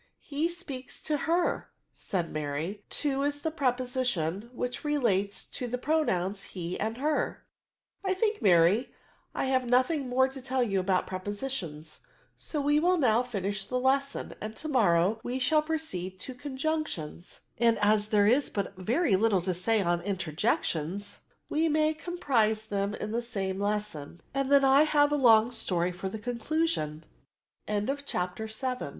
[0.33, 6.41] "He speaks to her," said Mary:to is the preposition which relates to the pro nouns
[6.55, 7.43] he and her."..
[8.03, 8.91] '«I think, Mary,
[9.35, 11.99] I have nothing more to tell you about prepositions:'
[12.39, 17.41] so we will now finish the lesson, and to morrow we shall proceed to conjunctions;
[17.59, 22.95] and as there is but very little to say on interjections, we may comprise them
[22.95, 24.61] in the same lesson; and the